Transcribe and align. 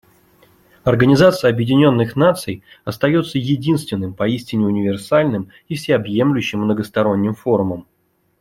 Организация 0.83 1.51
Объединенных 1.51 2.15
Наций 2.15 2.63
остается 2.85 3.37
единственным 3.37 4.15
поистине 4.15 4.65
универсальным 4.65 5.51
и 5.67 5.75
всеобъемлющим 5.75 6.57
многосторонним 6.61 7.35
форумом. 7.35 7.85